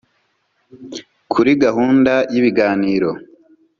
Kuri 1.31 1.51
gahunda 1.63 2.13
y’ibiganiro 2.33 3.09